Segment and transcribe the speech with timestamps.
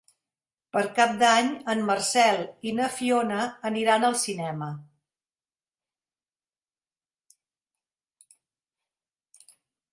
[0.75, 4.71] Per Cap d'Any en Marcel i na Fiona aniran al cinema.